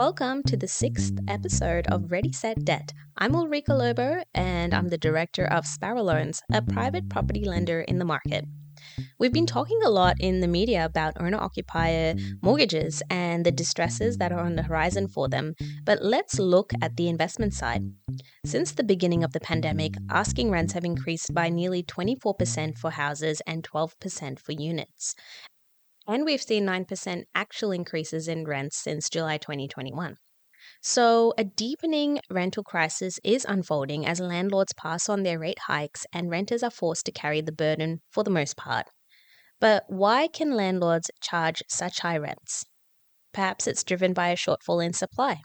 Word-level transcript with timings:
Welcome 0.00 0.44
to 0.44 0.56
the 0.56 0.66
sixth 0.66 1.18
episode 1.28 1.86
of 1.88 2.10
Ready 2.10 2.32
Set 2.32 2.64
Debt. 2.64 2.94
I'm 3.18 3.34
Ulrika 3.34 3.74
Lobo, 3.74 4.22
and 4.32 4.72
I'm 4.72 4.88
the 4.88 4.96
director 4.96 5.44
of 5.44 5.66
Sparrow 5.66 6.02
Loans, 6.02 6.40
a 6.50 6.62
private 6.62 7.10
property 7.10 7.44
lender 7.44 7.82
in 7.82 7.98
the 7.98 8.06
market. 8.06 8.46
We've 9.18 9.30
been 9.30 9.44
talking 9.44 9.78
a 9.84 9.90
lot 9.90 10.16
in 10.18 10.40
the 10.40 10.48
media 10.48 10.86
about 10.86 11.20
owner 11.20 11.36
occupier 11.36 12.14
mortgages 12.40 13.02
and 13.10 13.44
the 13.44 13.52
distresses 13.52 14.16
that 14.16 14.32
are 14.32 14.40
on 14.40 14.56
the 14.56 14.62
horizon 14.62 15.06
for 15.06 15.28
them, 15.28 15.52
but 15.84 16.02
let's 16.02 16.38
look 16.38 16.72
at 16.80 16.96
the 16.96 17.10
investment 17.10 17.52
side. 17.52 17.82
Since 18.46 18.72
the 18.72 18.84
beginning 18.84 19.22
of 19.22 19.34
the 19.34 19.40
pandemic, 19.40 19.96
asking 20.08 20.50
rents 20.50 20.72
have 20.72 20.84
increased 20.86 21.34
by 21.34 21.50
nearly 21.50 21.82
24% 21.82 22.78
for 22.78 22.90
houses 22.92 23.42
and 23.46 23.62
12% 23.62 24.38
for 24.38 24.52
units. 24.52 25.14
And 26.10 26.24
we've 26.24 26.42
seen 26.42 26.66
9% 26.66 27.22
actual 27.36 27.70
increases 27.70 28.26
in 28.26 28.44
rents 28.44 28.76
since 28.76 29.08
July 29.08 29.38
2021. 29.38 30.16
So, 30.82 31.32
a 31.38 31.44
deepening 31.44 32.18
rental 32.28 32.64
crisis 32.64 33.20
is 33.22 33.46
unfolding 33.48 34.04
as 34.04 34.18
landlords 34.18 34.72
pass 34.72 35.08
on 35.08 35.22
their 35.22 35.38
rate 35.38 35.60
hikes 35.68 36.06
and 36.12 36.28
renters 36.28 36.64
are 36.64 36.70
forced 36.72 37.06
to 37.06 37.12
carry 37.12 37.40
the 37.42 37.52
burden 37.52 38.00
for 38.10 38.24
the 38.24 38.30
most 38.30 38.56
part. 38.56 38.88
But 39.60 39.84
why 39.86 40.26
can 40.26 40.56
landlords 40.56 41.12
charge 41.20 41.62
such 41.68 42.00
high 42.00 42.18
rents? 42.18 42.64
Perhaps 43.32 43.68
it's 43.68 43.84
driven 43.84 44.12
by 44.12 44.30
a 44.30 44.36
shortfall 44.36 44.84
in 44.84 44.92
supply. 44.92 45.42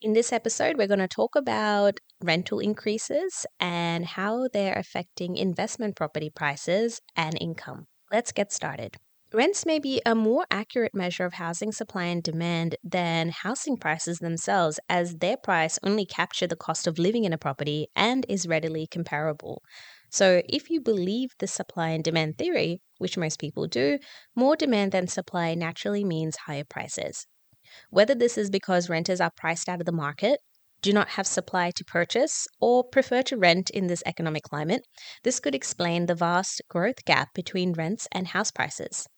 In 0.00 0.14
this 0.14 0.32
episode, 0.32 0.78
we're 0.78 0.86
going 0.86 0.98
to 1.00 1.08
talk 1.08 1.36
about 1.36 2.00
rental 2.22 2.58
increases 2.58 3.44
and 3.60 4.06
how 4.06 4.48
they're 4.50 4.78
affecting 4.78 5.36
investment 5.36 5.94
property 5.94 6.30
prices 6.34 7.02
and 7.14 7.36
income. 7.38 7.84
Let's 8.10 8.32
get 8.32 8.50
started. 8.50 8.96
Rents 9.34 9.66
may 9.66 9.80
be 9.80 10.00
a 10.06 10.14
more 10.14 10.46
accurate 10.48 10.94
measure 10.94 11.24
of 11.24 11.34
housing 11.34 11.72
supply 11.72 12.04
and 12.04 12.22
demand 12.22 12.76
than 12.84 13.30
housing 13.30 13.76
prices 13.76 14.20
themselves, 14.20 14.78
as 14.88 15.16
their 15.16 15.36
price 15.36 15.76
only 15.82 16.06
capture 16.06 16.46
the 16.46 16.54
cost 16.54 16.86
of 16.86 17.00
living 17.00 17.24
in 17.24 17.32
a 17.32 17.36
property 17.36 17.88
and 17.96 18.24
is 18.28 18.46
readily 18.46 18.86
comparable. 18.86 19.60
So, 20.08 20.42
if 20.48 20.70
you 20.70 20.80
believe 20.80 21.30
the 21.40 21.48
supply 21.48 21.88
and 21.88 22.04
demand 22.04 22.38
theory, 22.38 22.80
which 22.98 23.18
most 23.18 23.40
people 23.40 23.66
do, 23.66 23.98
more 24.36 24.54
demand 24.54 24.92
than 24.92 25.08
supply 25.08 25.56
naturally 25.56 26.04
means 26.04 26.36
higher 26.46 26.62
prices. 26.62 27.26
Whether 27.90 28.14
this 28.14 28.38
is 28.38 28.50
because 28.50 28.88
renters 28.88 29.20
are 29.20 29.32
priced 29.36 29.68
out 29.68 29.80
of 29.80 29.86
the 29.86 29.90
market, 29.90 30.38
do 30.80 30.92
not 30.92 31.08
have 31.08 31.26
supply 31.26 31.72
to 31.72 31.84
purchase, 31.84 32.46
or 32.60 32.84
prefer 32.84 33.22
to 33.22 33.36
rent 33.36 33.68
in 33.70 33.88
this 33.88 34.04
economic 34.06 34.44
climate, 34.44 34.86
this 35.24 35.40
could 35.40 35.56
explain 35.56 36.06
the 36.06 36.14
vast 36.14 36.62
growth 36.68 37.04
gap 37.04 37.34
between 37.34 37.72
rents 37.72 38.06
and 38.12 38.28
house 38.28 38.52
prices. 38.52 39.08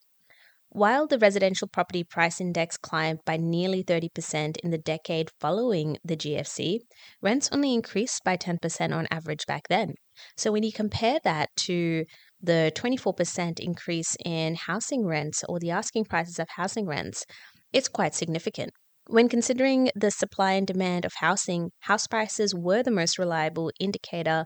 While 0.70 1.06
the 1.06 1.19
residential 1.19 1.69
property 1.69 2.05
price 2.05 2.41
index 2.41 2.77
climbed 2.77 3.20
by 3.25 3.36
nearly 3.36 3.83
30% 3.83 4.56
in 4.59 4.70
the 4.70 4.78
decade 4.78 5.31
following 5.41 5.97
the 6.05 6.17
GFC, 6.17 6.81
rents 7.23 7.48
only 7.53 7.73
increased 7.73 8.23
by 8.25 8.36
10% 8.36 8.95
on 8.95 9.06
average 9.11 9.47
back 9.47 9.69
then. 9.69 9.95
So 10.36 10.53
when 10.53 10.62
you 10.62 10.73
compare 10.73 11.19
that 11.25 11.50
to 11.61 12.05
the 12.42 12.73
24% 12.75 13.58
increase 13.61 14.17
in 14.25 14.56
housing 14.56 15.06
rents 15.06 15.42
or 15.48 15.58
the 15.58 15.70
asking 15.70 16.06
prices 16.06 16.39
of 16.39 16.48
housing 16.56 16.86
rents, 16.86 17.25
it's 17.73 17.89
quite 17.89 18.14
significant. 18.14 18.73
When 19.08 19.28
considering 19.28 19.91
the 19.95 20.11
supply 20.11 20.53
and 20.55 20.67
demand 20.67 21.05
of 21.05 21.12
housing, 21.19 21.70
house 21.80 22.08
prices 22.08 22.55
were 22.56 22.83
the 22.83 22.91
most 22.91 23.19
reliable 23.19 23.70
indicator 23.78 24.45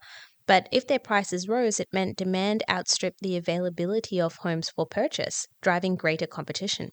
but 0.50 0.68
if 0.72 0.84
their 0.84 0.98
prices 0.98 1.46
rose, 1.46 1.78
it 1.78 1.86
meant 1.92 2.16
demand 2.16 2.64
outstripped 2.68 3.20
the 3.20 3.36
availability 3.36 4.20
of 4.20 4.34
homes 4.40 4.68
for 4.68 4.84
purchase, 4.84 5.46
driving 5.62 5.94
greater 5.94 6.26
competition. 6.26 6.90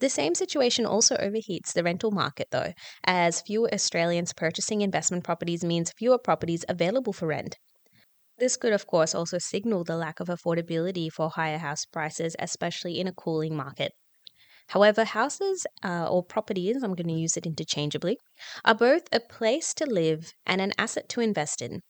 The 0.00 0.08
same 0.08 0.34
situation 0.34 0.86
also 0.86 1.14
overheats 1.16 1.74
the 1.74 1.82
rental 1.82 2.12
market, 2.12 2.48
though, 2.50 2.72
as 3.04 3.42
fewer 3.42 3.68
Australians 3.74 4.32
purchasing 4.32 4.80
investment 4.80 5.22
properties 5.22 5.62
means 5.62 5.92
fewer 5.98 6.16
properties 6.16 6.64
available 6.66 7.12
for 7.12 7.26
rent. 7.26 7.58
This 8.38 8.56
could, 8.56 8.72
of 8.72 8.86
course, 8.86 9.14
also 9.14 9.36
signal 9.36 9.84
the 9.84 9.98
lack 9.98 10.18
of 10.18 10.28
affordability 10.28 11.12
for 11.12 11.28
higher 11.28 11.58
house 11.58 11.84
prices, 11.84 12.34
especially 12.38 12.98
in 12.98 13.06
a 13.06 13.12
cooling 13.12 13.54
market. 13.54 13.92
However, 14.68 15.04
houses 15.04 15.66
uh, 15.84 16.08
or 16.08 16.22
properties, 16.22 16.82
I'm 16.82 16.94
going 16.94 17.08
to 17.08 17.12
use 17.12 17.36
it 17.36 17.44
interchangeably, 17.44 18.16
are 18.64 18.74
both 18.74 19.02
a 19.12 19.20
place 19.20 19.74
to 19.74 19.84
live 19.84 20.32
and 20.46 20.62
an 20.62 20.72
asset 20.78 21.06
to 21.10 21.20
invest 21.20 21.60
in. 21.60 21.82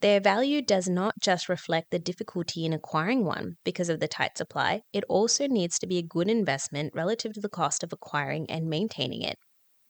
Their 0.00 0.20
value 0.20 0.62
does 0.62 0.88
not 0.88 1.14
just 1.20 1.48
reflect 1.48 1.90
the 1.90 1.98
difficulty 1.98 2.64
in 2.64 2.72
acquiring 2.72 3.24
one 3.24 3.56
because 3.64 3.88
of 3.88 3.98
the 3.98 4.06
tight 4.06 4.38
supply, 4.38 4.82
it 4.92 5.02
also 5.08 5.48
needs 5.48 5.76
to 5.80 5.88
be 5.88 5.98
a 5.98 6.02
good 6.02 6.30
investment 6.30 6.94
relative 6.94 7.32
to 7.32 7.40
the 7.40 7.48
cost 7.48 7.82
of 7.82 7.92
acquiring 7.92 8.48
and 8.48 8.70
maintaining 8.70 9.22
it. 9.22 9.36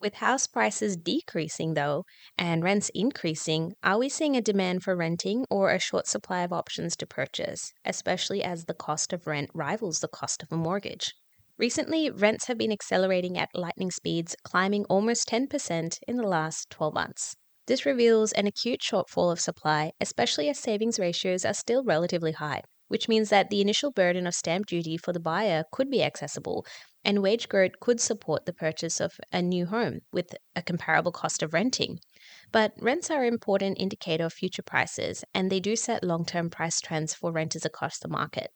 With 0.01 0.15
house 0.15 0.47
prices 0.47 0.97
decreasing, 0.97 1.75
though, 1.75 2.05
and 2.39 2.63
rents 2.63 2.91
increasing, 2.95 3.75
are 3.83 3.99
we 3.99 4.09
seeing 4.09 4.35
a 4.35 4.41
demand 4.41 4.83
for 4.83 4.97
renting 4.97 5.45
or 5.51 5.71
a 5.71 5.79
short 5.79 6.07
supply 6.07 6.43
of 6.43 6.55
options 6.55 6.97
to 6.97 7.07
purchase, 7.07 7.75
especially 7.85 8.43
as 8.43 8.65
the 8.65 8.75
cost 8.75 9.13
of 9.13 9.27
rent 9.27 9.51
rivals 9.53 10.01
the 10.01 10.09
cost 10.09 10.43
of 10.43 10.51
a 10.51 10.57
mortgage? 10.57 11.13
Recently, 11.59 12.09
rents 12.09 12.47
have 12.47 12.57
been 12.57 12.73
accelerating 12.73 13.37
at 13.37 13.51
lightning 13.55 13.91
speeds, 13.91 14.37
climbing 14.43 14.85
almost 14.85 15.29
10% 15.29 15.99
in 16.07 16.17
the 16.17 16.27
last 16.27 16.71
12 16.71 16.95
months. 16.95 17.37
This 17.69 17.85
reveals 17.85 18.33
an 18.33 18.47
acute 18.47 18.81
shortfall 18.81 19.31
of 19.31 19.39
supply, 19.39 19.93
especially 20.01 20.49
as 20.49 20.59
savings 20.59 20.99
ratios 20.99 21.45
are 21.45 21.53
still 21.53 21.85
relatively 21.85 22.33
high, 22.33 22.63
which 22.87 23.09
means 23.09 23.29
that 23.29 23.51
the 23.51 23.61
initial 23.61 23.93
burden 23.93 24.27
of 24.27 24.35
stamp 24.35 24.65
duty 24.65 24.97
for 24.97 25.13
the 25.13 25.21
buyer 25.21 25.65
could 25.71 25.91
be 25.91 26.03
accessible, 26.03 26.65
and 27.05 27.23
wage 27.23 27.47
growth 27.47 27.73
could 27.79 28.01
support 28.01 28.47
the 28.47 28.55
purchase 28.55 29.03
of 29.03 29.21
a 29.35 29.43
new 29.43 29.67
home 29.67 30.01
with 30.15 30.35
a 30.57 30.63
comparable 30.63 31.13
cost 31.13 31.43
of 31.43 31.53
renting. 31.53 31.99
But 32.53 32.73
rents 32.81 33.11
are 33.11 33.23
an 33.23 33.35
important 33.35 33.79
indicator 33.79 34.25
of 34.25 34.33
future 34.33 34.63
prices, 34.63 35.23
and 35.35 35.51
they 35.53 35.61
do 35.61 35.77
set 35.77 36.03
long 36.03 36.25
term 36.25 36.49
price 36.49 36.81
trends 36.81 37.13
for 37.13 37.33
renters 37.33 37.67
across 37.67 37.99
the 37.99 38.09
market. 38.09 38.51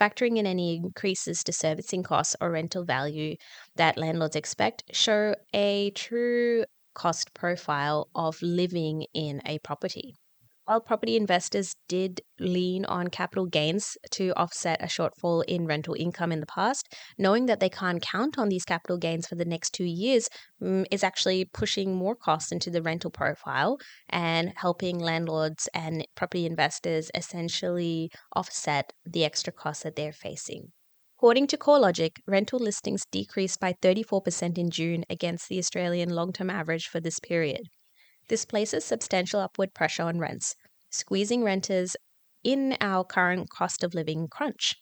Factoring 0.00 0.38
in 0.38 0.46
any 0.46 0.76
increases 0.76 1.44
to 1.44 1.52
servicing 1.52 2.02
costs 2.02 2.36
or 2.40 2.52
rental 2.52 2.84
value 2.84 3.36
that 3.74 3.98
landlords 3.98 4.36
expect 4.36 4.84
show 4.92 5.34
a 5.52 5.90
true 5.90 6.64
cost 6.96 7.34
profile 7.34 8.08
of 8.16 8.42
living 8.42 9.06
in 9.14 9.40
a 9.46 9.58
property. 9.60 10.16
While 10.64 10.80
property 10.80 11.16
investors 11.16 11.76
did 11.86 12.22
lean 12.40 12.84
on 12.86 13.06
capital 13.06 13.46
gains 13.46 13.96
to 14.12 14.32
offset 14.36 14.82
a 14.82 14.86
shortfall 14.86 15.44
in 15.46 15.66
rental 15.66 15.94
income 15.94 16.32
in 16.32 16.40
the 16.40 16.46
past, 16.46 16.92
knowing 17.16 17.46
that 17.46 17.60
they 17.60 17.68
can't 17.68 18.02
count 18.02 18.36
on 18.36 18.48
these 18.48 18.64
capital 18.64 18.98
gains 18.98 19.28
for 19.28 19.36
the 19.36 19.44
next 19.44 19.74
two 19.74 19.84
years 19.84 20.28
mm, 20.60 20.84
is 20.90 21.04
actually 21.04 21.44
pushing 21.44 21.94
more 21.94 22.16
costs 22.16 22.50
into 22.50 22.70
the 22.70 22.82
rental 22.82 23.12
profile 23.12 23.78
and 24.08 24.54
helping 24.56 24.98
landlords 24.98 25.68
and 25.72 26.04
property 26.16 26.46
investors 26.46 27.12
essentially 27.14 28.10
offset 28.34 28.92
the 29.04 29.24
extra 29.24 29.52
costs 29.52 29.84
that 29.84 29.94
they're 29.94 30.12
facing. 30.12 30.72
According 31.18 31.46
to 31.46 31.56
CoreLogic, 31.56 32.18
rental 32.26 32.58
listings 32.58 33.06
decreased 33.10 33.58
by 33.58 33.72
34% 33.72 34.58
in 34.58 34.70
June 34.70 35.06
against 35.08 35.48
the 35.48 35.58
Australian 35.58 36.10
long 36.10 36.30
term 36.30 36.50
average 36.50 36.88
for 36.88 37.00
this 37.00 37.18
period. 37.20 37.70
This 38.28 38.44
places 38.44 38.84
substantial 38.84 39.40
upward 39.40 39.72
pressure 39.72 40.02
on 40.02 40.18
rents, 40.18 40.56
squeezing 40.90 41.42
renters 41.42 41.96
in 42.44 42.76
our 42.82 43.02
current 43.02 43.48
cost 43.48 43.82
of 43.82 43.94
living 43.94 44.28
crunch. 44.28 44.76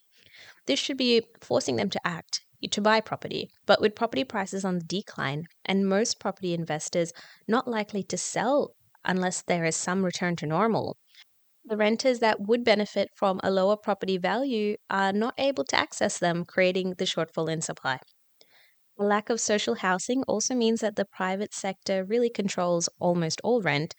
This 0.66 0.80
should 0.80 0.96
be 0.96 1.22
forcing 1.40 1.76
them 1.76 1.88
to 1.90 2.00
act, 2.04 2.40
to 2.68 2.80
buy 2.80 3.00
property, 3.00 3.48
but 3.64 3.80
with 3.80 3.94
property 3.94 4.24
prices 4.24 4.64
on 4.64 4.80
the 4.80 4.84
decline 4.84 5.44
and 5.64 5.88
most 5.88 6.18
property 6.18 6.52
investors 6.52 7.12
not 7.46 7.68
likely 7.68 8.02
to 8.02 8.18
sell 8.18 8.74
unless 9.04 9.42
there 9.42 9.64
is 9.64 9.76
some 9.76 10.04
return 10.04 10.34
to 10.34 10.46
normal, 10.46 10.96
the 11.64 11.76
renters 11.76 12.18
that 12.18 12.40
would 12.40 12.62
benefit 12.62 13.10
from 13.14 13.40
a 13.42 13.50
lower 13.50 13.76
property 13.76 14.18
value 14.18 14.76
are 14.90 15.12
not 15.12 15.34
able 15.38 15.64
to 15.64 15.76
access 15.76 16.18
them, 16.18 16.44
creating 16.44 16.94
the 16.98 17.04
shortfall 17.04 17.50
in 17.50 17.62
supply. 17.62 17.98
The 18.98 19.04
lack 19.04 19.30
of 19.30 19.40
social 19.40 19.76
housing 19.76 20.22
also 20.24 20.54
means 20.54 20.80
that 20.80 20.96
the 20.96 21.04
private 21.04 21.54
sector 21.54 22.04
really 22.04 22.30
controls 22.30 22.88
almost 23.00 23.40
all 23.42 23.62
rent, 23.62 23.94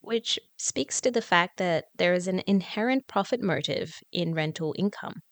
which 0.00 0.38
speaks 0.56 1.00
to 1.00 1.10
the 1.10 1.20
fact 1.20 1.58
that 1.58 1.86
there 1.94 2.14
is 2.14 2.28
an 2.28 2.42
inherent 2.46 3.06
profit 3.08 3.42
motive 3.42 3.92
in 4.12 4.32
rental 4.32 4.74
income. 4.78 5.22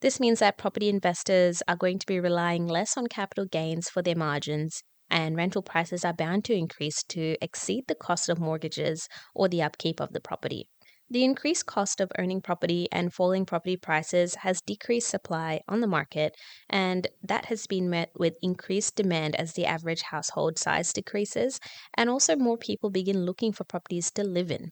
This 0.00 0.18
means 0.18 0.38
that 0.38 0.56
property 0.56 0.88
investors 0.88 1.62
are 1.68 1.76
going 1.76 1.98
to 1.98 2.06
be 2.06 2.18
relying 2.18 2.66
less 2.66 2.96
on 2.96 3.06
capital 3.06 3.44
gains 3.44 3.90
for 3.90 4.00
their 4.00 4.16
margins, 4.16 4.82
and 5.10 5.36
rental 5.36 5.62
prices 5.62 6.04
are 6.04 6.14
bound 6.14 6.44
to 6.46 6.54
increase 6.54 7.02
to 7.04 7.36
exceed 7.42 7.84
the 7.86 7.94
cost 7.94 8.28
of 8.30 8.38
mortgages 8.38 9.06
or 9.34 9.48
the 9.48 9.60
upkeep 9.62 10.00
of 10.00 10.12
the 10.12 10.20
property. 10.20 10.68
The 11.12 11.24
increased 11.24 11.66
cost 11.66 12.00
of 12.00 12.12
owning 12.16 12.40
property 12.40 12.86
and 12.92 13.12
falling 13.12 13.44
property 13.44 13.76
prices 13.76 14.36
has 14.36 14.60
decreased 14.60 15.08
supply 15.08 15.60
on 15.66 15.80
the 15.80 15.88
market, 15.88 16.36
and 16.68 17.08
that 17.20 17.46
has 17.46 17.66
been 17.66 17.90
met 17.90 18.12
with 18.16 18.38
increased 18.42 18.94
demand 18.94 19.34
as 19.34 19.54
the 19.54 19.66
average 19.66 20.02
household 20.02 20.56
size 20.56 20.92
decreases, 20.92 21.58
and 21.94 22.08
also 22.08 22.36
more 22.36 22.56
people 22.56 22.90
begin 22.90 23.24
looking 23.24 23.52
for 23.52 23.64
properties 23.64 24.12
to 24.12 24.22
live 24.22 24.52
in. 24.52 24.70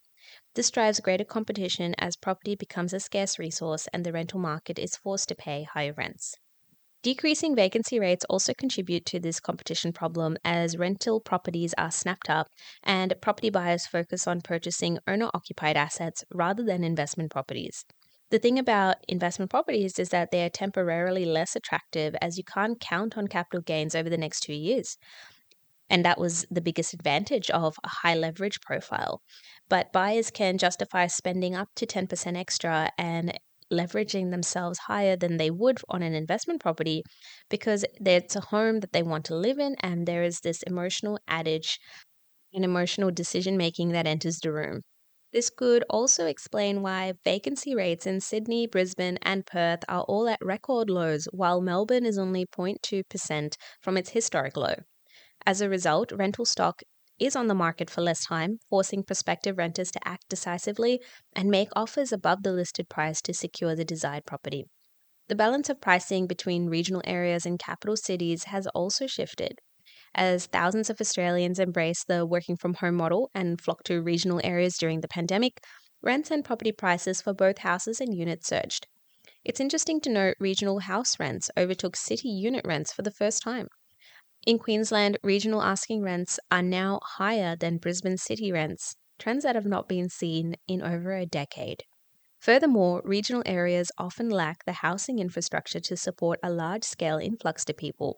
This 0.54 0.70
drives 0.70 1.00
greater 1.00 1.24
competition 1.24 1.96
as 1.98 2.14
property 2.14 2.54
becomes 2.54 2.92
a 2.92 3.00
scarce 3.00 3.40
resource 3.40 3.88
and 3.92 4.06
the 4.06 4.12
rental 4.12 4.38
market 4.38 4.78
is 4.78 4.94
forced 4.96 5.28
to 5.30 5.34
pay 5.34 5.64
higher 5.64 5.92
rents. 5.92 6.36
Decreasing 7.02 7.54
vacancy 7.54 8.00
rates 8.00 8.24
also 8.28 8.52
contribute 8.58 9.06
to 9.06 9.20
this 9.20 9.38
competition 9.38 9.92
problem 9.92 10.36
as 10.44 10.76
rental 10.76 11.20
properties 11.20 11.72
are 11.78 11.92
snapped 11.92 12.28
up 12.28 12.48
and 12.82 13.14
property 13.20 13.50
buyers 13.50 13.86
focus 13.86 14.26
on 14.26 14.40
purchasing 14.40 14.98
owner 15.06 15.30
occupied 15.32 15.76
assets 15.76 16.24
rather 16.34 16.64
than 16.64 16.82
investment 16.82 17.30
properties. 17.30 17.84
The 18.30 18.40
thing 18.40 18.58
about 18.58 18.96
investment 19.06 19.50
properties 19.50 19.98
is 20.00 20.08
that 20.08 20.32
they 20.32 20.44
are 20.44 20.50
temporarily 20.50 21.24
less 21.24 21.54
attractive 21.54 22.16
as 22.20 22.36
you 22.36 22.42
can't 22.42 22.80
count 22.80 23.16
on 23.16 23.28
capital 23.28 23.62
gains 23.62 23.94
over 23.94 24.10
the 24.10 24.18
next 24.18 24.40
two 24.40 24.52
years. 24.52 24.96
And 25.88 26.04
that 26.04 26.18
was 26.18 26.44
the 26.50 26.60
biggest 26.60 26.92
advantage 26.92 27.48
of 27.50 27.76
a 27.84 27.88
high 27.88 28.16
leverage 28.16 28.60
profile. 28.60 29.22
But 29.68 29.92
buyers 29.92 30.30
can 30.30 30.58
justify 30.58 31.06
spending 31.06 31.54
up 31.54 31.68
to 31.76 31.86
10% 31.86 32.36
extra 32.36 32.90
and 32.98 33.38
leveraging 33.72 34.30
themselves 34.30 34.78
higher 34.80 35.16
than 35.16 35.36
they 35.36 35.50
would 35.50 35.78
on 35.88 36.02
an 36.02 36.14
investment 36.14 36.60
property 36.60 37.02
because 37.50 37.84
it's 38.04 38.36
a 38.36 38.40
home 38.40 38.80
that 38.80 38.92
they 38.92 39.02
want 39.02 39.24
to 39.26 39.34
live 39.36 39.58
in 39.58 39.76
and 39.80 40.06
there 40.06 40.22
is 40.22 40.40
this 40.40 40.62
emotional 40.64 41.18
adage 41.28 41.78
and 42.52 42.64
emotional 42.64 43.10
decision 43.10 43.56
making 43.56 43.90
that 43.90 44.06
enters 44.06 44.38
the 44.40 44.52
room. 44.52 44.82
This 45.32 45.50
could 45.50 45.84
also 45.90 46.26
explain 46.26 46.82
why 46.82 47.14
vacancy 47.24 47.74
rates 47.74 48.06
in 48.06 48.20
Sydney, 48.20 48.66
Brisbane, 48.66 49.18
and 49.22 49.46
Perth 49.46 49.80
are 49.88 50.02
all 50.02 50.28
at 50.28 50.38
record 50.42 50.90
lows, 50.90 51.26
while 51.32 51.60
Melbourne 51.60 52.06
is 52.06 52.18
only 52.18 52.46
0.2% 52.46 53.56
from 53.80 53.96
its 53.96 54.10
historic 54.10 54.56
low. 54.56 54.74
As 55.44 55.60
a 55.60 55.68
result, 55.68 56.12
rental 56.12 56.44
stock 56.44 56.82
is 57.18 57.36
on 57.36 57.46
the 57.46 57.54
market 57.54 57.90
for 57.90 58.00
less 58.00 58.24
time, 58.26 58.58
forcing 58.70 59.02
prospective 59.02 59.58
renters 59.58 59.90
to 59.92 60.08
act 60.08 60.28
decisively 60.28 61.00
and 61.34 61.48
make 61.48 61.68
offers 61.74 62.12
above 62.12 62.42
the 62.42 62.52
listed 62.52 62.88
price 62.88 63.20
to 63.22 63.34
secure 63.34 63.74
the 63.74 63.84
desired 63.84 64.24
property. 64.26 64.64
The 65.28 65.34
balance 65.34 65.68
of 65.68 65.80
pricing 65.80 66.26
between 66.26 66.68
regional 66.68 67.02
areas 67.04 67.44
and 67.44 67.58
capital 67.58 67.96
cities 67.96 68.44
has 68.44 68.66
also 68.68 69.06
shifted. 69.06 69.58
As 70.14 70.46
thousands 70.46 70.88
of 70.88 71.00
Australians 71.00 71.58
embrace 71.58 72.02
the 72.02 72.24
working 72.24 72.56
from 72.56 72.74
home 72.74 72.94
model 72.94 73.30
and 73.34 73.60
flock 73.60 73.84
to 73.84 74.00
regional 74.00 74.40
areas 74.42 74.78
during 74.78 75.00
the 75.00 75.08
pandemic, 75.08 75.60
rents 76.02 76.30
and 76.30 76.44
property 76.44 76.72
prices 76.72 77.20
for 77.20 77.34
both 77.34 77.58
houses 77.58 78.00
and 78.00 78.14
units 78.14 78.48
surged. 78.48 78.86
It's 79.44 79.60
interesting 79.60 80.00
to 80.02 80.10
note 80.10 80.36
regional 80.40 80.80
house 80.80 81.18
rents 81.20 81.50
overtook 81.56 81.96
city 81.96 82.28
unit 82.28 82.66
rents 82.66 82.92
for 82.92 83.02
the 83.02 83.10
first 83.10 83.42
time. 83.42 83.68
In 84.48 84.58
Queensland, 84.58 85.18
regional 85.22 85.60
asking 85.60 86.00
rents 86.00 86.40
are 86.50 86.62
now 86.62 87.00
higher 87.04 87.54
than 87.54 87.76
Brisbane 87.76 88.16
city 88.16 88.50
rents, 88.50 88.96
trends 89.18 89.44
that 89.44 89.54
have 89.54 89.66
not 89.66 89.90
been 89.90 90.08
seen 90.08 90.56
in 90.66 90.80
over 90.80 91.12
a 91.14 91.26
decade. 91.26 91.84
Furthermore, 92.38 93.02
regional 93.04 93.42
areas 93.44 93.92
often 93.98 94.30
lack 94.30 94.64
the 94.64 94.72
housing 94.72 95.18
infrastructure 95.18 95.80
to 95.80 95.98
support 95.98 96.40
a 96.42 96.50
large 96.50 96.84
scale 96.84 97.18
influx 97.18 97.62
to 97.66 97.74
people. 97.74 98.16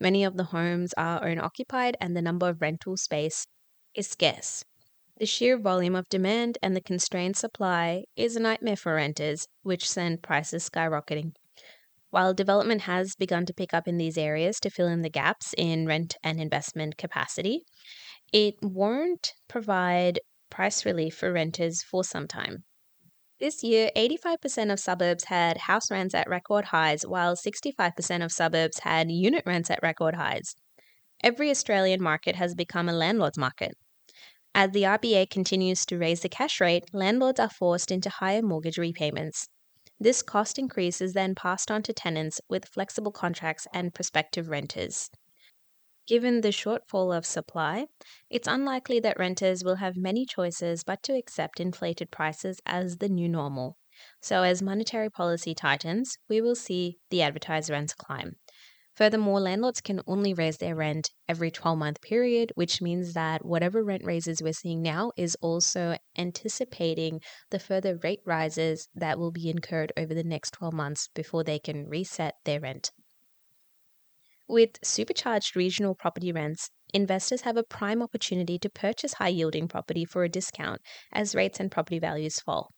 Many 0.00 0.24
of 0.24 0.36
the 0.36 0.46
homes 0.50 0.94
are 0.94 1.24
owner 1.24 1.44
occupied 1.44 1.96
and 2.00 2.16
the 2.16 2.22
number 2.22 2.48
of 2.48 2.60
rental 2.60 2.96
space 2.96 3.46
is 3.94 4.08
scarce. 4.08 4.64
The 5.18 5.26
sheer 5.26 5.56
volume 5.56 5.94
of 5.94 6.08
demand 6.08 6.58
and 6.60 6.74
the 6.74 6.80
constrained 6.80 7.36
supply 7.36 8.02
is 8.16 8.34
a 8.34 8.40
nightmare 8.40 8.74
for 8.74 8.96
renters, 8.96 9.46
which 9.62 9.88
send 9.88 10.24
prices 10.24 10.68
skyrocketing. 10.68 11.34
While 12.10 12.32
development 12.32 12.82
has 12.82 13.14
begun 13.14 13.44
to 13.46 13.54
pick 13.54 13.74
up 13.74 13.86
in 13.86 13.98
these 13.98 14.16
areas 14.16 14.58
to 14.60 14.70
fill 14.70 14.88
in 14.88 15.02
the 15.02 15.10
gaps 15.10 15.54
in 15.58 15.86
rent 15.86 16.16
and 16.22 16.40
investment 16.40 16.96
capacity, 16.96 17.64
it 18.32 18.54
won't 18.62 19.34
provide 19.46 20.20
price 20.50 20.86
relief 20.86 21.16
for 21.16 21.32
renters 21.32 21.82
for 21.82 22.02
some 22.02 22.26
time. 22.26 22.64
This 23.40 23.62
year, 23.62 23.90
85% 23.94 24.72
of 24.72 24.80
suburbs 24.80 25.24
had 25.24 25.58
house 25.58 25.90
rents 25.90 26.14
at 26.14 26.28
record 26.28 26.66
highs, 26.66 27.06
while 27.06 27.36
65% 27.36 28.24
of 28.24 28.32
suburbs 28.32 28.80
had 28.80 29.12
unit 29.12 29.44
rents 29.46 29.70
at 29.70 29.78
record 29.82 30.16
highs. 30.16 30.56
Every 31.22 31.50
Australian 31.50 32.02
market 32.02 32.36
has 32.36 32.54
become 32.54 32.88
a 32.88 32.92
landlord's 32.92 33.38
market. 33.38 33.76
As 34.54 34.72
the 34.72 34.82
RBA 34.84 35.30
continues 35.30 35.84
to 35.86 35.98
raise 35.98 36.22
the 36.22 36.28
cash 36.28 36.60
rate, 36.60 36.86
landlords 36.92 37.38
are 37.38 37.50
forced 37.50 37.92
into 37.92 38.10
higher 38.10 38.42
mortgage 38.42 38.78
repayments. 38.78 39.48
This 40.00 40.22
cost 40.22 40.58
increase 40.58 41.00
is 41.00 41.12
then 41.12 41.34
passed 41.34 41.70
on 41.70 41.82
to 41.84 41.92
tenants 41.92 42.40
with 42.48 42.68
flexible 42.68 43.12
contracts 43.12 43.66
and 43.72 43.94
prospective 43.94 44.48
renters. 44.48 45.10
Given 46.06 46.40
the 46.40 46.48
shortfall 46.48 47.16
of 47.16 47.26
supply, 47.26 47.86
it's 48.30 48.48
unlikely 48.48 48.98
that 49.00 49.18
renters 49.18 49.62
will 49.62 49.76
have 49.76 49.96
many 49.96 50.24
choices 50.24 50.82
but 50.82 51.02
to 51.04 51.14
accept 51.14 51.60
inflated 51.60 52.10
prices 52.10 52.60
as 52.64 52.98
the 52.98 53.08
new 53.08 53.28
normal. 53.28 53.76
So, 54.22 54.42
as 54.42 54.62
monetary 54.62 55.10
policy 55.10 55.54
tightens, 55.54 56.16
we 56.28 56.40
will 56.40 56.56
see 56.56 56.98
the 57.10 57.22
advertised 57.22 57.68
rents 57.68 57.94
climb. 57.94 58.36
Furthermore, 58.98 59.38
landlords 59.38 59.80
can 59.80 60.00
only 60.08 60.34
raise 60.34 60.56
their 60.56 60.74
rent 60.74 61.12
every 61.28 61.52
12 61.52 61.78
month 61.78 62.00
period, 62.00 62.50
which 62.56 62.82
means 62.82 63.12
that 63.12 63.46
whatever 63.46 63.84
rent 63.84 64.02
raises 64.04 64.42
we're 64.42 64.52
seeing 64.52 64.82
now 64.82 65.12
is 65.16 65.36
also 65.40 65.96
anticipating 66.16 67.20
the 67.50 67.60
further 67.60 67.96
rate 68.02 68.18
rises 68.24 68.88
that 68.96 69.16
will 69.16 69.30
be 69.30 69.48
incurred 69.48 69.92
over 69.96 70.14
the 70.14 70.24
next 70.24 70.50
12 70.54 70.74
months 70.74 71.08
before 71.14 71.44
they 71.44 71.60
can 71.60 71.86
reset 71.86 72.34
their 72.44 72.58
rent. 72.58 72.90
With 74.48 74.70
supercharged 74.82 75.54
regional 75.54 75.94
property 75.94 76.32
rents, 76.32 76.68
investors 76.92 77.42
have 77.42 77.56
a 77.56 77.62
prime 77.62 78.02
opportunity 78.02 78.58
to 78.58 78.68
purchase 78.68 79.12
high 79.12 79.28
yielding 79.28 79.68
property 79.68 80.04
for 80.04 80.24
a 80.24 80.28
discount 80.28 80.80
as 81.12 81.36
rates 81.36 81.60
and 81.60 81.70
property 81.70 82.00
values 82.00 82.40
fall. 82.40 82.70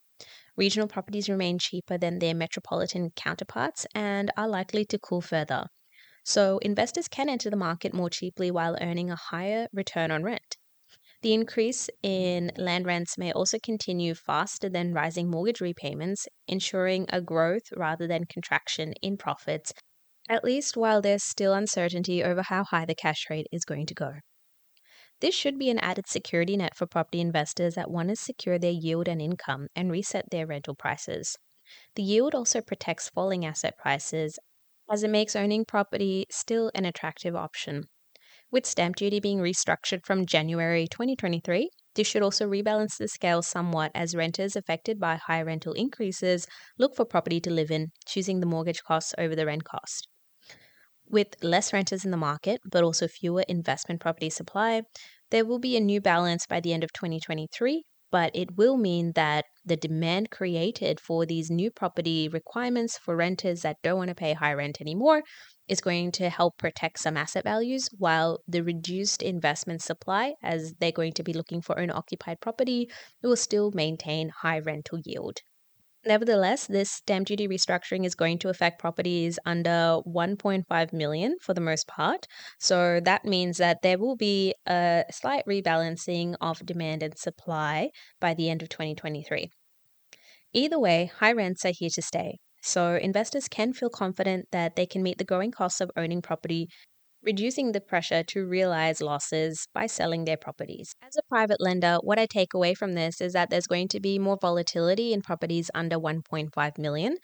Regional 0.55 0.87
properties 0.87 1.31
remain 1.31 1.59
cheaper 1.59 1.97
than 1.97 2.19
their 2.19 2.35
metropolitan 2.35 3.09
counterparts 3.17 3.87
and 3.95 4.31
are 4.37 4.49
likely 4.49 4.85
to 4.85 4.99
cool 4.99 5.23
further 5.23 5.65
so 6.31 6.59
investors 6.59 7.09
can 7.09 7.29
enter 7.29 7.50
the 7.50 7.56
market 7.56 7.93
more 7.93 8.09
cheaply 8.09 8.53
while 8.53 8.79
earning 8.81 9.11
a 9.11 9.17
higher 9.17 9.67
return 9.73 10.12
on 10.12 10.23
rent. 10.23 10.56
The 11.23 11.35
increase 11.35 11.91
in 12.05 12.53
land 12.56 12.87
rents 12.87 13.19
may 13.19 13.32
also 13.32 13.59
continue 13.59 14.15
faster 14.15 14.69
than 14.69 14.94
rising 14.94 15.29
mortgage 15.29 15.61
repayments, 15.61 16.29
ensuring 16.47 17.06
a 17.09 17.21
growth 17.21 17.73
rather 17.77 18.06
than 18.06 18.27
contraction 18.27 18.93
in 19.03 19.17
profits, 19.17 19.73
at 20.29 20.44
least 20.44 20.77
while 20.77 21.03
there's 21.03 21.25
still 21.25 21.53
uncertainty 21.53 22.23
over 22.23 22.43
how 22.43 22.62
high 22.62 22.85
the 22.85 22.94
cash 22.94 23.26
rate 23.29 23.49
is 23.50 23.65
going 23.65 23.87
to 23.87 23.94
go. 23.94 24.12
This 25.21 25.35
should 25.35 25.59
be 25.59 25.69
an 25.69 25.81
added 25.81 26.06
security 26.06 26.56
net 26.56 26.76
for 26.76 26.87
property 26.87 27.21
investors 27.21 27.75
that 27.75 27.91
want 27.91 28.09
to 28.09 28.17
secure 28.17 28.59
their 28.59 28.71
yield 28.71 29.09
and 29.09 29.21
income 29.21 29.67
and 29.75 29.91
reset 29.91 30.31
their 30.31 30.47
rental 30.47 30.76
prices. 30.76 31.37
The 31.97 32.05
yield 32.05 32.37
also 32.37 32.61
protects 32.61 33.11
falling 33.11 33.44
asset 33.44 33.76
prices 33.76 34.38
as 34.91 35.05
it 35.05 35.11
makes 35.11 35.37
owning 35.37 35.65
property 35.65 36.27
still 36.31 36.71
an 36.75 36.85
attractive 36.85 37.37
option. 37.37 37.85
With 38.50 38.67
stamp 38.67 38.97
duty 38.97 39.21
being 39.21 39.38
restructured 39.38 40.05
from 40.05 40.26
January 40.26 40.88
2023, 40.88 41.71
this 41.95 42.07
should 42.09 42.23
also 42.23 42.49
rebalance 42.49 42.97
the 42.99 43.07
scale 43.07 43.43
somewhat 43.43 43.93
as 43.95 44.17
renters 44.17 44.57
affected 44.57 44.99
by 44.99 45.17
high 45.17 45.43
rental 45.43 45.73
increases 45.73 46.49
look 46.76 46.97
for 46.97 47.05
property 47.05 47.41
to 47.43 47.50
live 47.50 47.71
in, 47.71 47.93
choosing 48.07 48.41
the 48.41 48.47
mortgage 48.47 48.83
costs 48.83 49.14
over 49.17 49.37
the 49.37 49.47
rent 49.47 49.62
cost. 49.62 50.09
With 51.09 51.37
less 51.43 51.73
renters 51.73 52.05
in 52.05 52.11
the 52.11 52.17
market, 52.17 52.61
but 52.64 52.83
also 52.83 53.07
fewer 53.07 53.45
investment 53.49 54.00
property 54.00 54.31
supply, 54.31 54.83
there 55.31 55.45
will 55.45 55.61
be 55.61 55.76
a 55.76 55.81
new 55.81 56.00
balance 56.00 56.47
by 56.47 56.59
the 56.59 56.73
end 56.73 56.83
of 56.83 56.93
2023 56.93 57.85
but 58.11 58.31
it 58.35 58.57
will 58.57 58.76
mean 58.76 59.12
that 59.12 59.45
the 59.64 59.76
demand 59.76 60.31
created 60.31 60.99
for 61.00 61.25
these 61.26 61.50
new 61.50 61.71
property 61.71 62.29
requirements 62.29 62.99
for 62.99 63.17
renters 63.17 63.62
that 63.62 63.76
don't 63.83 63.99
want 63.99 64.09
to 64.09 64.14
pay 64.14 64.33
high 64.33 64.52
rent 64.52 64.81
anymore 64.81 65.23
is 65.69 65.81
going 65.81 66.11
to 66.12 66.29
help 66.29 66.59
protect 66.59 66.99
some 66.99 67.17
asset 67.17 67.45
values 67.45 67.88
while 67.99 68.40
the 68.49 68.62
reduced 68.62 69.23
investment 69.23 69.81
supply 69.83 70.35
as 70.43 70.75
they're 70.81 70.90
going 70.90 71.12
to 71.12 71.23
be 71.23 71.33
looking 71.33 71.61
for 71.62 71.79
owner 71.79 71.95
occupied 71.95 72.40
property 72.40 72.90
will 73.23 73.37
still 73.37 73.71
maintain 73.73 74.31
high 74.31 74.59
rental 74.59 74.99
yield. 75.05 75.40
Nevertheless, 76.07 76.66
this 76.66 76.90
stamp 76.90 77.26
duty 77.26 77.47
restructuring 77.47 78.07
is 78.07 78.14
going 78.14 78.38
to 78.38 78.49
affect 78.49 78.80
properties 78.80 79.38
under 79.45 80.00
1.5 80.07 80.92
million 80.95 81.37
for 81.42 81.52
the 81.52 81.61
most 81.61 81.87
part. 81.87 82.26
So 82.59 83.00
that 83.04 83.26
means 83.26 83.59
that 83.59 83.83
there 83.83 83.99
will 83.99 84.16
be 84.16 84.54
a 84.66 85.04
slight 85.11 85.45
rebalancing 85.47 86.37
of 86.40 86.64
demand 86.64 87.02
and 87.02 87.19
supply 87.19 87.90
by 88.19 88.33
the 88.33 88.49
end 88.49 88.62
of 88.62 88.71
2023. 88.71 89.50
Either 90.54 90.78
way, 90.78 91.11
high 91.19 91.33
rents 91.33 91.66
are 91.66 91.73
here 91.73 91.90
to 91.90 92.02
stay. 92.02 92.38
So 92.62 92.95
investors 92.97 93.47
can 93.49 93.73
feel 93.75 93.90
confident 93.90 94.47
that 94.52 94.76
they 94.76 94.87
can 94.87 95.02
meet 95.02 95.19
the 95.19 95.25
growing 95.25 95.50
costs 95.50 95.80
of 95.80 95.90
owning 95.97 96.23
property 96.23 96.69
reducing 97.23 97.73
the 97.73 97.81
pressure 97.81 98.23
to 98.23 98.47
realize 98.47 99.00
losses 99.00 99.67
by 99.75 99.87
selling 99.87 100.25
their 100.25 100.37
properties. 100.37 100.95
As 101.03 101.17
a 101.17 101.29
private 101.29 101.61
lender, 101.61 101.99
what 102.03 102.19
I 102.19 102.27
take 102.27 102.55
away 102.55 102.75
from 102.75 102.95
this 102.95 103.21
is 103.21 103.33
that 103.35 103.50
there's 103.50 103.67
going 103.67 103.89
to 103.89 104.00
be 104.00 104.19
more 104.19 104.39
volatility 104.41 105.12
in 105.12 105.23
properties 105.23 105.71
under 105.75 105.99
1.5 105.99 106.79
million, 106.79 107.17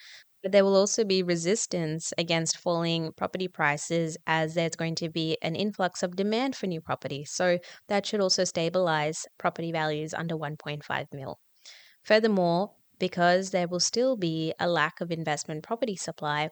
but 0.43 0.53
there 0.53 0.65
will 0.65 0.76
also 0.76 1.05
be 1.05 1.23
resistance 1.23 2.12
against 2.19 2.59
falling 2.59 3.12
property 3.17 3.49
prices 3.49 4.17
as 4.26 4.55
there's 4.55 4.76
going 4.76 4.95
to 4.97 5.09
be 5.09 5.37
an 5.43 5.57
influx 5.57 6.03
of 6.03 6.15
demand 6.15 6.55
for 6.55 6.67
new 6.67 6.81
property. 6.81 7.25
So 7.25 7.59
that 7.88 8.07
should 8.07 8.21
also 8.21 8.45
stabilize 8.45 9.26
property 9.38 9.73
values 9.73 10.15
under 10.15 10.37
1.5 10.37 11.07
mil. 11.12 11.38
Furthermore, 12.05 12.73
because 12.99 13.50
there 13.50 13.67
will 13.67 13.81
still 13.81 14.17
be 14.17 14.53
a 14.61 14.69
lack 14.69 15.00
of 15.00 15.11
investment 15.11 15.65
property 15.65 15.97
supply, 15.97 16.50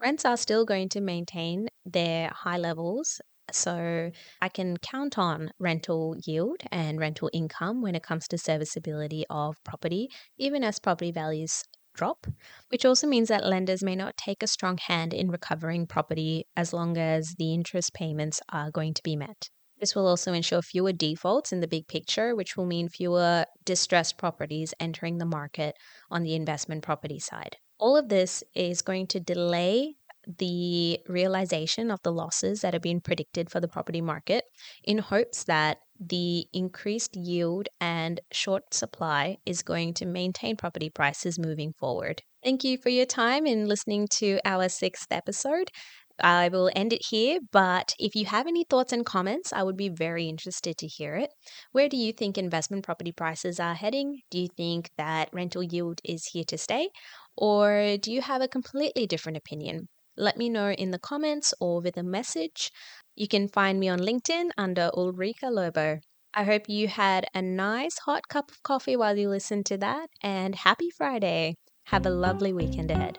Rents 0.00 0.24
are 0.24 0.36
still 0.36 0.64
going 0.64 0.88
to 0.90 1.00
maintain 1.00 1.68
their 1.84 2.28
high 2.28 2.58
levels. 2.58 3.20
So 3.52 4.10
I 4.42 4.48
can 4.48 4.76
count 4.78 5.18
on 5.18 5.50
rental 5.58 6.16
yield 6.26 6.62
and 6.70 6.98
rental 6.98 7.30
income 7.32 7.80
when 7.80 7.94
it 7.94 8.02
comes 8.02 8.28
to 8.28 8.38
serviceability 8.38 9.24
of 9.30 9.56
property, 9.64 10.08
even 10.36 10.64
as 10.64 10.78
property 10.78 11.12
values 11.12 11.62
drop, 11.94 12.26
which 12.68 12.84
also 12.84 13.06
means 13.06 13.28
that 13.28 13.46
lenders 13.46 13.82
may 13.82 13.96
not 13.96 14.16
take 14.16 14.42
a 14.42 14.46
strong 14.46 14.78
hand 14.78 15.14
in 15.14 15.30
recovering 15.30 15.86
property 15.86 16.44
as 16.56 16.72
long 16.72 16.98
as 16.98 17.34
the 17.38 17.54
interest 17.54 17.94
payments 17.94 18.40
are 18.50 18.70
going 18.70 18.92
to 18.94 19.02
be 19.02 19.16
met. 19.16 19.48
This 19.80 19.94
will 19.94 20.06
also 20.06 20.32
ensure 20.32 20.60
fewer 20.60 20.92
defaults 20.92 21.52
in 21.52 21.60
the 21.60 21.68
big 21.68 21.86
picture, 21.86 22.34
which 22.34 22.56
will 22.56 22.66
mean 22.66 22.88
fewer 22.88 23.44
distressed 23.64 24.18
properties 24.18 24.74
entering 24.80 25.18
the 25.18 25.26
market 25.26 25.74
on 26.10 26.22
the 26.22 26.34
investment 26.34 26.82
property 26.82 27.18
side. 27.18 27.56
All 27.78 27.96
of 27.96 28.08
this 28.08 28.42
is 28.54 28.82
going 28.82 29.06
to 29.08 29.20
delay 29.20 29.96
the 30.38 30.98
realization 31.08 31.90
of 31.90 32.02
the 32.02 32.12
losses 32.12 32.60
that 32.60 32.72
have 32.72 32.82
been 32.82 33.00
predicted 33.00 33.50
for 33.50 33.60
the 33.60 33.68
property 33.68 34.00
market 34.00 34.44
in 34.82 34.98
hopes 34.98 35.44
that 35.44 35.78
the 36.00 36.46
increased 36.52 37.16
yield 37.16 37.68
and 37.80 38.20
short 38.32 38.74
supply 38.74 39.38
is 39.46 39.62
going 39.62 39.94
to 39.94 40.06
maintain 40.06 40.56
property 40.56 40.90
prices 40.90 41.38
moving 41.38 41.72
forward. 41.78 42.22
Thank 42.42 42.64
you 42.64 42.76
for 42.76 42.88
your 42.88 43.06
time 43.06 43.46
in 43.46 43.66
listening 43.66 44.08
to 44.18 44.40
our 44.44 44.68
sixth 44.68 45.06
episode. 45.10 45.70
I 46.20 46.48
will 46.48 46.70
end 46.74 46.92
it 46.92 47.06
here, 47.10 47.40
but 47.52 47.94
if 47.98 48.14
you 48.14 48.24
have 48.26 48.46
any 48.46 48.64
thoughts 48.64 48.92
and 48.92 49.04
comments, 49.04 49.52
I 49.52 49.62
would 49.62 49.76
be 49.76 49.88
very 49.88 50.28
interested 50.28 50.78
to 50.78 50.86
hear 50.86 51.16
it. 51.16 51.30
Where 51.72 51.88
do 51.88 51.96
you 51.96 52.12
think 52.12 52.38
investment 52.38 52.84
property 52.84 53.12
prices 53.12 53.60
are 53.60 53.74
heading? 53.74 54.22
Do 54.30 54.38
you 54.38 54.48
think 54.56 54.90
that 54.96 55.28
rental 55.32 55.62
yield 55.62 56.00
is 56.04 56.26
here 56.32 56.44
to 56.48 56.56
stay? 56.58 56.88
Or 57.36 57.96
do 58.00 58.12
you 58.12 58.22
have 58.22 58.40
a 58.40 58.48
completely 58.48 59.06
different 59.06 59.36
opinion? 59.36 59.88
Let 60.16 60.38
me 60.38 60.48
know 60.48 60.70
in 60.70 60.90
the 60.90 60.98
comments 60.98 61.52
or 61.60 61.80
with 61.80 61.98
a 61.98 62.02
message. 62.02 62.70
You 63.14 63.28
can 63.28 63.48
find 63.48 63.78
me 63.78 63.88
on 63.88 63.98
LinkedIn 63.98 64.50
under 64.56 64.90
Ulrika 64.96 65.48
Lobo. 65.48 65.98
I 66.32 66.44
hope 66.44 66.68
you 66.68 66.88
had 66.88 67.26
a 67.34 67.42
nice 67.42 67.98
hot 68.00 68.28
cup 68.28 68.50
of 68.50 68.62
coffee 68.62 68.96
while 68.96 69.16
you 69.16 69.28
listened 69.28 69.66
to 69.66 69.78
that, 69.78 70.08
and 70.22 70.54
happy 70.54 70.90
Friday. 70.90 71.54
Have 71.86 72.04
a 72.04 72.10
lovely 72.10 72.52
weekend 72.52 72.90
ahead. 72.90 73.18